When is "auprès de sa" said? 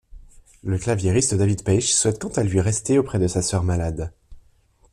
2.97-3.43